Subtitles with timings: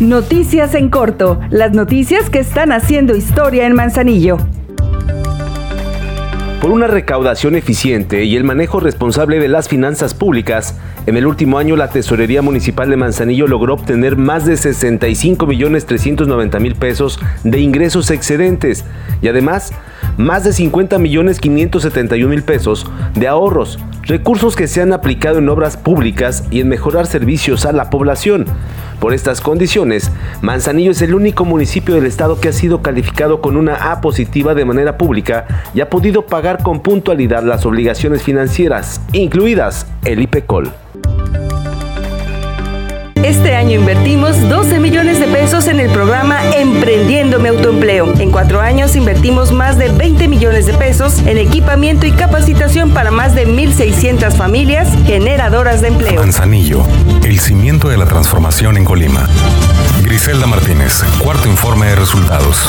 [0.00, 4.36] Noticias en corto, las noticias que están haciendo historia en Manzanillo.
[6.60, 10.76] Por una recaudación eficiente y el manejo responsable de las finanzas públicas,
[11.06, 15.86] en el último año la Tesorería Municipal de Manzanillo logró obtener más de 65 millones
[15.86, 18.84] 390 mil pesos de ingresos excedentes
[19.20, 19.72] y además
[20.16, 25.48] más de 50 millones 571 mil pesos de ahorros, recursos que se han aplicado en
[25.48, 28.46] obras públicas y en mejorar servicios a la población.
[29.00, 30.10] Por estas condiciones,
[30.42, 34.54] Manzanillo es el único municipio del estado que ha sido calificado con una A positiva
[34.54, 40.72] de manera pública y ha podido pagar con puntualidad las obligaciones financieras, incluidas el IPECOL.
[43.24, 44.91] Este año invertimos 12 millones
[48.32, 53.34] Cuatro años invertimos más de 20 millones de pesos en equipamiento y capacitación para más
[53.34, 56.18] de 1.600 familias generadoras de empleo.
[56.18, 56.82] Manzanillo,
[57.24, 59.28] el cimiento de la transformación en Colima.
[60.02, 62.66] Griselda Martínez, cuarto informe de resultados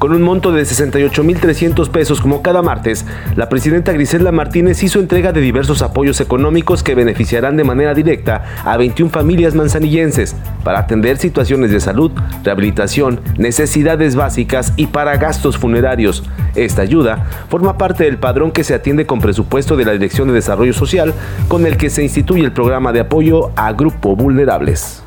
[0.00, 3.04] con un monto de 68.300 pesos como cada martes,
[3.36, 8.42] la presidenta Griselda Martínez hizo entrega de diversos apoyos económicos que beneficiarán de manera directa
[8.64, 10.34] a 21 familias manzanillenses
[10.64, 16.24] para atender situaciones de salud, rehabilitación, necesidades básicas y para gastos funerarios.
[16.54, 20.34] Esta ayuda forma parte del padrón que se atiende con presupuesto de la Dirección de
[20.34, 21.12] Desarrollo Social,
[21.46, 25.02] con el que se instituye el programa de apoyo a grupos vulnerables.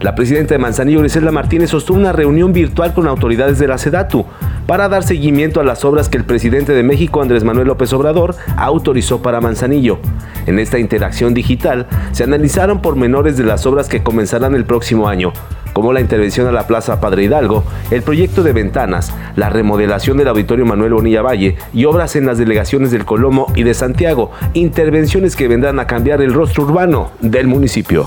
[0.00, 4.24] La presidenta de Manzanillo, Griselda Martínez, sostuvo una reunión virtual con autoridades de la SEDATU
[4.64, 8.36] para dar seguimiento a las obras que el presidente de México, Andrés Manuel López Obrador,
[8.56, 9.98] autorizó para Manzanillo.
[10.46, 15.32] En esta interacción digital se analizaron pormenores de las obras que comenzarán el próximo año,
[15.72, 20.28] como la intervención a la Plaza Padre Hidalgo, el proyecto de ventanas, la remodelación del
[20.28, 25.34] Auditorio Manuel Bonilla Valle y obras en las delegaciones del Colomo y de Santiago, intervenciones
[25.34, 28.06] que vendrán a cambiar el rostro urbano del municipio.